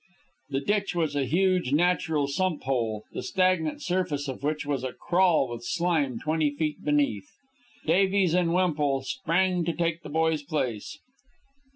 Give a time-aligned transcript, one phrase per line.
[0.49, 4.93] The ditch was a huge natural sump hole, the stagnant surface of which was a
[4.93, 7.29] crawl with slime twenty feet beneath.
[7.85, 10.97] Davies and Wemple sprang to take the boy's place.